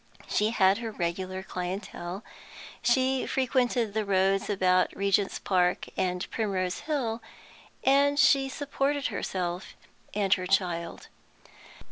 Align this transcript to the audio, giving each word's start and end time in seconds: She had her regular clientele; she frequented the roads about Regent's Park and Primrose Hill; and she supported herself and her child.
She 0.27 0.49
had 0.49 0.79
her 0.79 0.89
regular 0.91 1.43
clientele; 1.43 2.23
she 2.81 3.27
frequented 3.27 3.93
the 3.93 4.03
roads 4.03 4.49
about 4.49 4.91
Regent's 4.97 5.37
Park 5.37 5.89
and 5.95 6.27
Primrose 6.31 6.79
Hill; 6.79 7.21
and 7.83 8.17
she 8.17 8.49
supported 8.49 9.09
herself 9.09 9.75
and 10.15 10.33
her 10.33 10.47
child. 10.47 11.09